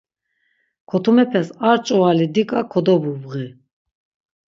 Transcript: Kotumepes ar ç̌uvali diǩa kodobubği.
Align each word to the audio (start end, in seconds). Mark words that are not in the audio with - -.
Kotumepes 0.89 1.47
ar 1.69 1.77
ç̌uvali 1.85 2.27
diǩa 2.33 2.59
kodobubği. 2.71 3.47